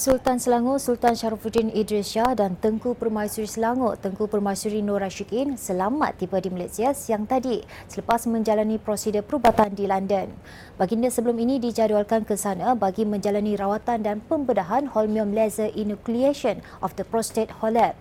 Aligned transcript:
Sultan 0.00 0.40
Selangor 0.40 0.80
Sultan 0.80 1.12
Sharifuddin 1.12 1.68
Idris 1.76 2.16
Shah 2.16 2.32
dan 2.32 2.56
Tengku 2.56 2.96
Permaisuri 2.96 3.44
Selangor 3.44 4.00
Tengku 4.00 4.32
Permaisuri 4.32 4.80
Nur 4.80 4.96
Rashikin 4.96 5.60
selamat 5.60 6.24
tiba 6.24 6.40
di 6.40 6.48
Malaysia 6.48 6.96
siang 6.96 7.28
tadi 7.28 7.60
selepas 7.84 8.24
menjalani 8.24 8.80
prosedur 8.80 9.20
perubatan 9.20 9.76
di 9.76 9.84
London. 9.84 10.32
Baginda 10.80 11.12
sebelum 11.12 11.36
ini 11.36 11.60
dijadualkan 11.60 12.24
ke 12.24 12.32
sana 12.32 12.72
bagi 12.72 13.04
menjalani 13.04 13.60
rawatan 13.60 14.00
dan 14.00 14.24
pembedahan 14.24 14.88
holmium 14.88 15.36
laser 15.36 15.68
enucleation 15.76 16.64
of 16.80 16.96
the 16.96 17.04
prostate 17.04 17.60
hollow. 17.60 17.92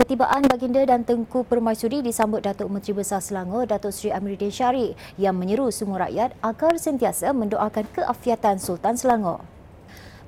Ketibaan 0.00 0.48
baginda 0.48 0.80
dan 0.88 1.04
Tengku 1.04 1.44
Permaisuri 1.44 2.00
disambut 2.00 2.40
Datuk 2.40 2.72
Menteri 2.72 2.96
Besar 2.96 3.20
Selangor 3.20 3.68
Datuk 3.68 3.92
Seri 3.92 4.16
Amiruddin 4.16 4.48
Syari 4.48 4.96
yang 5.20 5.36
menyeru 5.36 5.68
semua 5.68 6.08
rakyat 6.08 6.32
agar 6.40 6.80
sentiasa 6.80 7.36
mendoakan 7.36 7.84
keafiatan 7.92 8.56
Sultan 8.56 8.96
Selangor. 8.96 9.53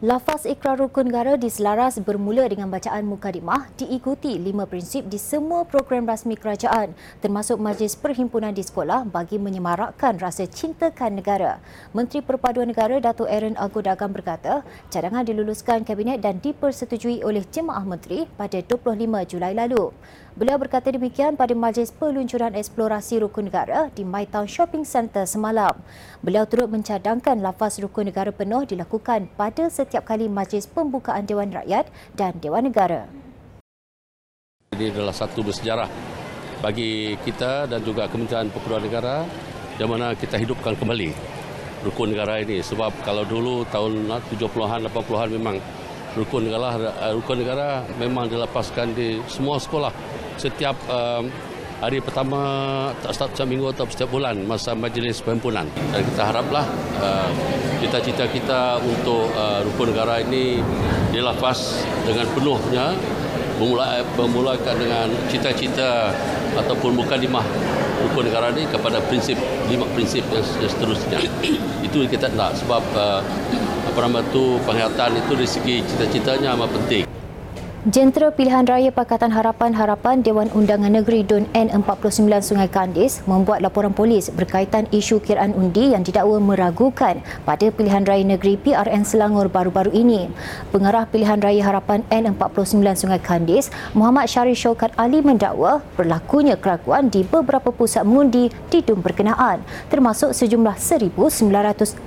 Lafaz 0.05 0.45
ikrar 0.45 0.77
rukun 0.77 1.09
negara 1.09 1.41
diselaras 1.41 1.97
bermula 2.05 2.45
dengan 2.53 2.69
bacaan 2.69 3.09
mukadimah 3.09 3.73
diikuti 3.81 4.37
lima 4.37 4.69
prinsip 4.69 5.09
di 5.09 5.17
semua 5.17 5.65
program 5.65 6.05
rasmi 6.05 6.37
kerajaan 6.37 6.93
termasuk 7.25 7.57
Majlis 7.57 7.97
Perhimpunan 7.97 8.53
di 8.53 8.61
sekolah 8.61 9.09
bagi 9.09 9.41
menyemarakkan 9.41 10.21
rasa 10.21 10.45
cintakan 10.45 11.17
negara. 11.17 11.65
Menteri 11.97 12.21
Perpaduan 12.21 12.69
Negara 12.69 13.01
Datuk 13.01 13.25
Aaron 13.25 13.57
Agu 13.57 13.81
Dagang 13.81 14.13
berkata, 14.13 14.69
cadangan 14.93 15.25
diluluskan 15.25 15.81
Kabinet 15.81 16.21
dan 16.21 16.45
dipersetujui 16.45 17.25
oleh 17.25 17.49
Jemaah 17.49 17.89
Menteri 17.89 18.29
pada 18.37 18.61
25 18.61 19.01
Julai 19.33 19.57
lalu. 19.57 19.97
Beliau 20.37 20.61
berkata 20.61 20.93
demikian 20.93 21.33
pada 21.33 21.57
majlis 21.57 21.89
peluncuran 21.89 22.53
eksplorasi 22.53 23.25
rukun 23.25 23.49
negara 23.49 23.89
di 23.97 24.05
MyTown 24.05 24.45
Shopping 24.45 24.85
Centre 24.85 25.25
semalam. 25.25 25.73
Beliau 26.21 26.45
turut 26.45 26.69
mencadangkan 26.69 27.41
lafaz 27.41 27.81
rukun 27.81 28.13
negara 28.13 28.29
penuh 28.29 28.69
dilakukan 28.69 29.33
pada 29.33 29.73
setiap 29.73 29.86
kali 29.91 30.27
majlis 30.27 30.67
pembukaan 30.67 31.23
Dewan 31.25 31.55
Rakyat 31.55 31.87
dan 32.19 32.35
Dewan 32.43 32.67
Negara. 32.67 33.07
Ini 34.75 34.93
adalah 34.93 35.15
satu 35.15 35.47
bersejarah 35.47 35.89
bagi 36.61 37.15
kita 37.23 37.71
dan 37.71 37.81
juga 37.87 38.11
Kementerian 38.11 38.51
Perpaduan 38.51 38.85
Negara 38.85 39.23
di 39.77 39.85
mana 39.85 40.17
kita 40.17 40.41
hidupkan 40.41 40.73
kembali 40.77 41.13
rukun 41.85 42.11
negara 42.11 42.41
ini 42.41 42.65
sebab 42.65 42.91
kalau 43.05 43.23
dulu 43.23 43.63
tahun 43.69 44.09
70-an 44.33 44.89
80-an 44.89 45.29
memang 45.37 45.57
rukun 46.17 46.49
negara 46.49 46.73
rukun 47.13 47.45
negara 47.45 47.85
memang 48.01 48.27
dilepaskan 48.27 48.97
di 48.97 49.21
semua 49.29 49.61
sekolah 49.61 49.93
setiap 50.41 50.75
uh, 50.89 51.21
hari 51.81 52.01
pertama 52.01 52.41
tak 53.05 53.13
setiap, 53.13 53.31
setiap 53.37 53.49
minggu 53.49 53.67
atau 53.77 53.85
setiap 53.89 54.09
bulan 54.09 54.37
masa 54.49 54.73
majlis 54.73 55.21
perhimpunan. 55.21 55.69
Dan 55.93 56.01
kita 56.13 56.23
haraplah 56.25 56.65
uh, 57.01 57.29
cita-cita 57.81 58.25
kita 58.29 58.81
untuk 58.81 59.29
uh, 59.37 59.61
rukun 59.65 59.93
negara 59.93 60.25
ini 60.25 60.61
dilafaz 61.13 61.85
dengan 62.09 62.25
penuhnya 62.33 62.97
bermula, 63.61 64.01
bermulakan 64.17 64.75
dengan 64.77 65.07
cita-cita 65.29 66.13
ataupun 66.57 66.97
bukan 66.97 67.19
lima 67.21 67.45
rukun 68.05 68.29
negara 68.29 68.53
ini 68.53 68.65
kepada 68.69 69.01
prinsip 69.05 69.37
lima 69.69 69.85
prinsip 69.93 70.25
yang, 70.33 70.45
yang 70.61 70.71
seterusnya. 70.73 71.19
Itu 71.85 72.05
kita 72.09 72.33
nak 72.33 72.57
sebab 72.57 72.83
uh, 72.97 73.21
apa 73.87 73.99
nama 74.01 74.21
tu 74.33 74.61
penghayatan 74.65 75.17
itu 75.17 75.33
dari 75.33 75.49
segi 75.49 75.77
cita-citanya 75.85 76.53
amat 76.57 76.69
penting 76.73 77.16
Jentera 77.87 78.35
Pilihan 78.35 78.67
Raya 78.67 78.91
Pakatan 78.91 79.31
Harapan-Harapan 79.31 80.19
Dewan 80.19 80.51
Undangan 80.51 80.91
Negeri 80.91 81.23
DUN 81.23 81.47
N49 81.55 82.27
Sungai 82.43 82.67
Kandis 82.67 83.23
membuat 83.31 83.63
laporan 83.63 83.95
polis 83.95 84.27
berkaitan 84.27 84.91
isu 84.91 85.23
kiraan 85.23 85.55
undi 85.55 85.95
yang 85.95 86.03
didakwa 86.03 86.43
meragukan 86.43 87.23
pada 87.47 87.71
Pilihan 87.71 88.03
Raya 88.03 88.27
Negeri 88.27 88.59
PRN 88.59 89.07
Selangor 89.07 89.47
baru-baru 89.47 89.95
ini. 89.95 90.27
Pengarah 90.75 91.07
Pilihan 91.07 91.39
Raya 91.39 91.63
Harapan 91.63 92.03
N49 92.11 93.07
Sungai 93.07 93.23
Kandis, 93.23 93.71
Muhammad 93.95 94.27
Syarif 94.27 94.59
Syaukat 94.59 94.91
Ali 94.99 95.23
mendakwa 95.23 95.79
berlakunya 95.95 96.59
keraguan 96.59 97.07
di 97.07 97.23
beberapa 97.23 97.71
pusat 97.71 98.03
mengundi 98.03 98.51
di 98.67 98.83
DUN 98.83 98.99
berkenaan 98.99 99.63
termasuk 99.95 100.35
sejumlah 100.35 100.75
1,964 100.75 102.03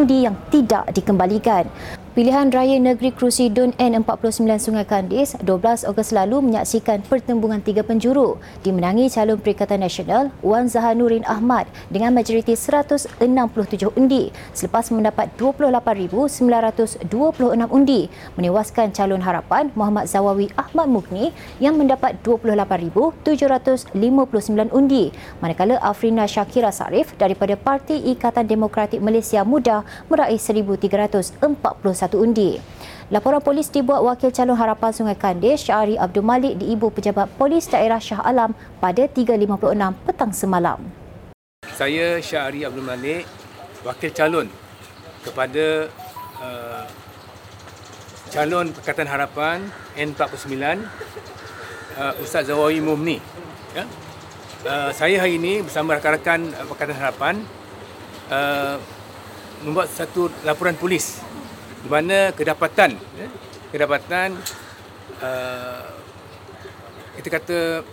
undi 0.00 0.24
yang 0.24 0.32
tidak 0.48 0.88
dikembalikan. 0.96 1.68
Pilihan 2.14 2.46
Raya 2.46 2.78
Negeri 2.78 3.10
Kerusi 3.10 3.50
DUN 3.50 3.74
N49 3.74 4.46
Sungai 4.62 4.86
Kandis 4.86 5.34
12 5.42 5.82
Ogos 5.90 6.14
lalu 6.14 6.46
menyaksikan 6.46 7.02
pertembungan 7.02 7.58
tiga 7.58 7.82
penjuru. 7.82 8.38
Dimenangi 8.62 9.10
calon 9.10 9.42
Perikatan 9.42 9.82
Nasional 9.82 10.30
Wan 10.38 10.70
Zahanurin 10.70 11.26
Ahmad 11.26 11.66
dengan 11.90 12.14
majoriti 12.14 12.54
167 12.54 13.18
undi 13.98 14.30
selepas 14.54 14.94
mendapat 14.94 15.34
28,926 15.42 17.02
undi. 17.74 18.06
Menewaskan 18.38 18.94
calon 18.94 19.18
harapan 19.18 19.74
Muhammad 19.74 20.06
Zawawi 20.06 20.54
Ahmad 20.54 20.86
Mugni 20.86 21.34
yang 21.58 21.74
mendapat 21.74 22.22
28,759 22.22 23.90
undi. 24.70 25.10
Manakala 25.42 25.82
Afrina 25.82 26.30
Shakira 26.30 26.70
Sarif 26.70 27.10
daripada 27.18 27.58
Parti 27.58 27.98
Ikatan 28.14 28.46
Demokratik 28.46 29.02
Malaysia 29.02 29.42
Muda 29.42 29.82
meraih 30.06 30.38
1,341 30.38 31.42
satu 32.04 32.20
undi. 32.20 32.60
Laporan 33.12 33.40
polis 33.40 33.68
dibuat 33.68 34.00
wakil 34.00 34.32
calon 34.32 34.56
harapan 34.56 34.92
Sungai 34.92 35.16
Kandis 35.16 35.64
Syahri 35.68 36.00
Abdul 36.00 36.24
Malik 36.24 36.56
di 36.56 36.72
Ibu 36.72 36.88
Pejabat 36.88 37.28
Polis 37.36 37.68
Daerah 37.68 38.00
Shah 38.00 38.20
Alam 38.24 38.56
pada 38.80 39.04
3.56 39.04 39.44
petang 40.08 40.32
semalam. 40.32 40.80
Saya 41.76 42.20
Syahri 42.24 42.64
Abdul 42.64 42.84
Malik, 42.84 43.28
wakil 43.84 44.08
calon 44.12 44.48
kepada 45.20 45.92
uh, 46.40 46.84
calon 48.32 48.72
Pakatan 48.72 49.08
Harapan 49.08 49.58
N49 50.00 50.56
uh, 52.00 52.22
Ustaz 52.24 52.48
Zawawi 52.48 52.80
Mumni. 52.80 53.20
Ya? 53.76 53.84
Uh, 54.64 54.90
saya 54.96 55.20
hari 55.20 55.36
ini 55.36 55.60
bersama 55.60 56.00
rakan-rakan 56.00 56.56
Pakatan 56.72 56.96
Harapan 56.96 57.34
uh, 58.32 58.80
membuat 59.60 59.92
satu 59.92 60.32
laporan 60.44 60.76
polis 60.76 61.20
di 61.84 61.92
mana 61.92 62.32
kedapatan 62.32 62.96
ya, 62.96 63.28
kedapatan 63.68 64.40
uh, 65.20 65.84
kita 67.20 67.28
kata 67.28 67.84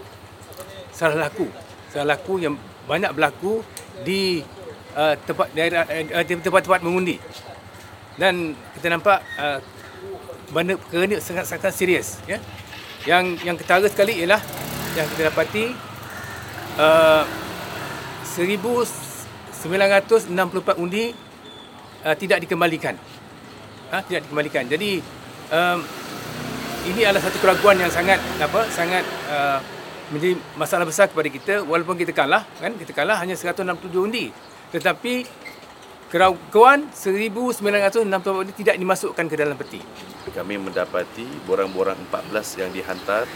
salah 0.95 1.27
laku. 1.27 1.51
Salah 1.91 2.15
laku 2.15 2.39
yang 2.39 2.55
banyak 2.87 3.11
berlaku 3.11 3.59
di 4.07 4.47
uh, 4.95 5.19
tempat 5.27 5.51
daerah 5.51 5.83
uh, 5.83 6.23
tempat-tempat 6.23 6.87
mengundi. 6.87 7.19
Dan 8.15 8.55
kita 8.79 8.95
nampak 8.95 9.19
uh, 9.35 9.59
benda 10.55 10.79
kerana 10.87 11.19
sangat 11.19 11.51
sangat 11.51 11.75
serius 11.75 12.23
ya. 12.23 12.39
Yang 13.03 13.43
yang 13.43 13.59
ketara 13.59 13.91
sekali 13.91 14.23
ialah 14.23 14.39
yang 14.95 15.03
kita 15.11 15.27
dapati 15.27 15.75
uh, 16.79 17.27
1964 18.39 20.79
undi 20.79 21.11
uh, 22.07 22.15
tidak 22.15 22.47
dikembalikan 22.47 22.95
ha, 23.91 23.99
tidak 24.01 24.25
dikembalikan. 24.25 24.65
Jadi 24.65 25.03
um, 25.51 25.79
ini 26.89 27.01
adalah 27.05 27.21
satu 27.21 27.37
keraguan 27.37 27.77
yang 27.77 27.91
sangat 27.93 28.17
apa 28.41 28.65
sangat 28.73 29.05
uh, 29.29 29.59
menjadi 30.09 30.39
masalah 30.57 30.83
besar 30.83 31.07
kepada 31.07 31.29
kita 31.29 31.53
walaupun 31.63 31.95
kita 31.95 32.11
kalah 32.11 32.43
kan 32.59 32.73
kita 32.75 32.91
kalah 32.91 33.15
hanya 33.21 33.37
167 33.37 33.87
undi 33.95 34.33
tetapi 34.73 35.23
keraguan 36.11 36.91
1964 36.91 38.09
undi 38.27 38.51
tidak 38.57 38.75
dimasukkan 38.75 39.25
ke 39.29 39.35
dalam 39.37 39.55
peti. 39.55 39.79
Kami 40.31 40.55
mendapati 40.59 41.27
borang-borang 41.47 41.95
14 42.11 42.59
yang 42.59 42.69
dihantar 42.75 43.27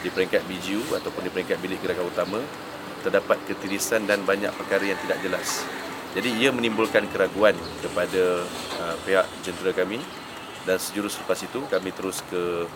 di 0.00 0.08
peringkat 0.08 0.46
BGU 0.46 0.94
ataupun 0.94 1.26
di 1.26 1.30
peringkat 1.32 1.58
bilik 1.58 1.82
gerakan 1.82 2.06
utama 2.06 2.40
terdapat 3.02 3.38
ketirisan 3.46 4.06
dan 4.06 4.22
banyak 4.26 4.50
perkara 4.54 4.84
yang 4.86 4.98
tidak 5.06 5.18
jelas. 5.22 5.62
Jadi 6.18 6.34
ia 6.34 6.50
menimbulkan 6.50 7.06
keraguan 7.14 7.54
kepada 7.78 8.42
uh, 8.82 8.96
pihak 9.06 9.22
jentera 9.46 9.70
kami 9.70 10.02
dan 10.66 10.74
sejurus 10.74 11.14
lepas 11.22 11.38
itu 11.46 11.62
kami 11.70 11.94
terus 11.94 12.26
ke 12.26 12.66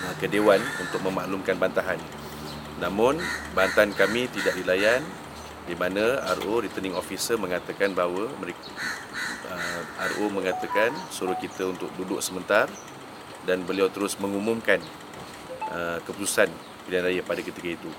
uh, 0.00 0.14
ke 0.16 0.24
dewan 0.24 0.64
untuk 0.80 1.04
memaklumkan 1.04 1.60
bantahan. 1.60 2.00
Namun 2.80 3.20
bantahan 3.52 3.92
kami 3.92 4.32
tidak 4.32 4.56
dilayan 4.56 5.04
di 5.68 5.76
mana 5.76 6.24
RO 6.40 6.64
returning 6.64 6.96
officer 6.96 7.36
mengatakan 7.36 7.92
bahawa 7.92 8.32
mereka 8.40 8.72
uh, 9.52 10.08
RO 10.16 10.32
mengatakan 10.32 10.96
suruh 11.12 11.36
kita 11.36 11.68
untuk 11.68 11.92
duduk 12.00 12.24
sebentar 12.24 12.72
dan 13.44 13.68
beliau 13.68 13.92
terus 13.92 14.16
mengumumkan 14.16 14.80
uh, 15.76 16.00
keputusan 16.08 16.48
pilihan 16.88 17.04
raya 17.04 17.20
pada 17.20 17.44
ketika 17.44 17.68
itu. 17.68 17.92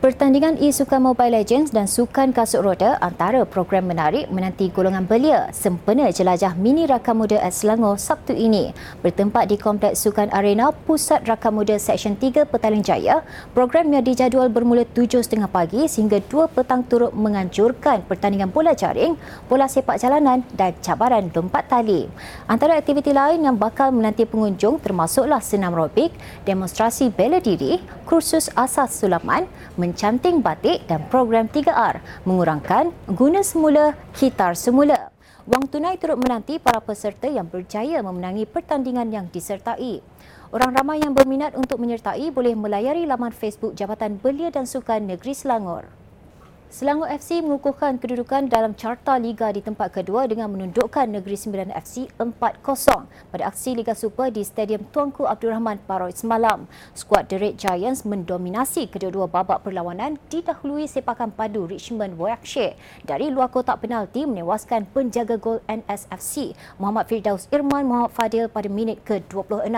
Pertandingan 0.00 0.56
e-sukan 0.56 1.12
Mobile 1.12 1.44
Legends 1.44 1.76
dan 1.76 1.84
sukan 1.84 2.32
kasut 2.32 2.64
roda 2.64 2.96
antara 3.04 3.44
program 3.44 3.84
menarik 3.84 4.32
menanti 4.32 4.72
golongan 4.72 5.04
belia 5.04 5.52
sempena 5.52 6.08
jelajah 6.08 6.56
mini 6.56 6.88
rakam 6.88 7.20
muda 7.20 7.36
at 7.36 7.52
Selangor 7.52 8.00
Sabtu 8.00 8.32
ini. 8.32 8.72
Bertempat 9.04 9.52
di 9.52 9.60
Kompleks 9.60 10.00
Sukan 10.00 10.32
Arena 10.32 10.72
Pusat 10.72 11.28
Rakam 11.28 11.60
Muda 11.60 11.76
Seksyen 11.76 12.16
3 12.16 12.48
Petaling 12.48 12.80
Jaya, 12.80 13.20
program 13.52 13.92
yang 13.92 14.00
dijadual 14.00 14.48
bermula 14.48 14.88
7.30 14.88 15.44
pagi 15.52 15.84
sehingga 15.84 16.16
2 16.16 16.48
petang 16.48 16.80
turut 16.80 17.12
menganjurkan 17.12 18.00
pertandingan 18.08 18.48
bola 18.48 18.72
jaring, 18.72 19.20
bola 19.52 19.68
sepak 19.68 20.00
jalanan 20.00 20.40
dan 20.56 20.72
cabaran 20.80 21.28
lompat 21.28 21.68
tali. 21.68 22.08
Antara 22.48 22.80
aktiviti 22.80 23.12
lain 23.12 23.44
yang 23.44 23.60
bakal 23.60 23.92
menanti 23.92 24.24
pengunjung 24.24 24.80
termasuklah 24.80 25.44
senam 25.44 25.76
robik, 25.76 26.08
demonstrasi 26.48 27.12
bela 27.12 27.36
diri, 27.36 27.84
kursus 28.08 28.48
asas 28.56 28.96
sulaman, 28.96 29.44
mencanting 29.90 30.38
batik 30.38 30.86
dan 30.86 31.02
program 31.10 31.50
3R 31.50 32.22
mengurangkan 32.22 32.94
guna 33.10 33.42
semula, 33.42 33.98
hitar 34.14 34.54
semula. 34.54 35.10
Wang 35.50 35.66
tunai 35.66 35.98
turut 35.98 36.14
menanti 36.14 36.62
para 36.62 36.78
peserta 36.78 37.26
yang 37.26 37.50
berjaya 37.50 37.98
memenangi 38.06 38.46
pertandingan 38.46 39.10
yang 39.10 39.26
disertai. 39.26 39.98
Orang 40.54 40.78
ramai 40.78 41.02
yang 41.02 41.10
berminat 41.10 41.58
untuk 41.58 41.82
menyertai 41.82 42.30
boleh 42.30 42.54
melayari 42.54 43.02
laman 43.02 43.34
Facebook 43.34 43.74
Jabatan 43.74 44.22
Belia 44.22 44.54
dan 44.54 44.62
Sukan 44.62 45.10
Negeri 45.10 45.34
Selangor. 45.34 45.99
Selangor 46.70 47.10
FC 47.10 47.42
mengukuhkan 47.42 47.98
kedudukan 47.98 48.46
dalam 48.46 48.78
carta 48.78 49.18
Liga 49.18 49.50
di 49.50 49.58
tempat 49.58 49.90
kedua 49.90 50.30
dengan 50.30 50.54
menundukkan 50.54 51.02
Negeri 51.02 51.34
Sembilan 51.34 51.74
FC 51.74 52.06
4-0 52.14 53.10
pada 53.34 53.50
aksi 53.50 53.74
Liga 53.74 53.90
Super 53.98 54.30
di 54.30 54.46
Stadium 54.46 54.86
Tuanku 54.94 55.26
Abdul 55.26 55.50
Rahman 55.50 55.82
Paroi 55.82 56.14
semalam. 56.14 56.70
Skuad 56.94 57.26
The 57.26 57.42
Red 57.42 57.58
Giants 57.58 58.06
mendominasi 58.06 58.86
kedua-dua 58.86 59.26
babak 59.26 59.66
perlawanan 59.66 60.22
didahului 60.30 60.86
sepakan 60.86 61.34
padu 61.34 61.66
Richmond 61.66 62.14
Boyakshe 62.14 62.78
dari 63.02 63.34
luar 63.34 63.50
kotak 63.50 63.82
penalti 63.82 64.22
menewaskan 64.30 64.86
penjaga 64.94 65.42
gol 65.42 65.58
NSFC 65.66 66.54
Muhammad 66.78 67.10
Firdaus 67.10 67.50
Irman 67.50 67.82
Muhammad 67.82 68.14
Fadil 68.14 68.46
pada 68.46 68.70
minit 68.70 69.02
ke-26. 69.02 69.74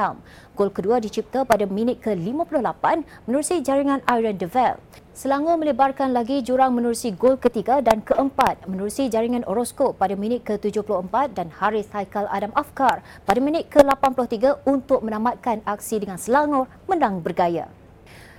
Gol 0.53 0.69
kedua 0.69 1.01
dicipta 1.01 1.49
pada 1.49 1.65
minit 1.65 2.05
ke-58 2.05 2.85
menerusi 3.25 3.65
jaringan 3.65 4.05
Iron 4.13 4.37
Devel. 4.37 4.77
Selangor 5.13 5.61
melebarkan 5.61 6.17
lagi 6.17 6.41
jurang 6.41 6.73
menerusi 6.73 7.13
gol 7.13 7.37
ketiga 7.37 7.85
dan 7.85 8.01
keempat 8.01 8.65
menerusi 8.65 9.13
jaringan 9.13 9.45
Orosco 9.45 9.93
pada 9.93 10.17
minit 10.17 10.41
ke-74 10.49 11.37
dan 11.37 11.53
Haris 11.53 11.85
Haikal 11.93 12.25
Adam 12.33 12.49
Afkar 12.57 13.05
pada 13.29 13.37
minit 13.37 13.69
ke-83 13.69 14.65
untuk 14.65 15.05
menamatkan 15.05 15.61
aksi 15.69 16.01
dengan 16.01 16.17
Selangor 16.17 16.65
menang 16.89 17.21
bergaya. 17.21 17.69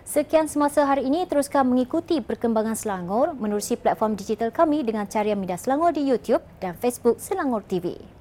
Sekian 0.01 0.49
semasa 0.49 0.81
hari 0.89 1.05
ini, 1.05 1.29
teruskan 1.29 1.61
mengikuti 1.69 2.25
perkembangan 2.25 2.73
Selangor 2.73 3.37
menerusi 3.37 3.77
platform 3.77 4.17
digital 4.17 4.49
kami 4.49 4.81
dengan 4.81 5.05
carian 5.05 5.37
media 5.37 5.61
Selangor 5.61 5.93
di 5.93 6.01
YouTube 6.01 6.41
dan 6.57 6.73
Facebook 6.73 7.21
Selangor 7.21 7.61
TV. 7.69 8.12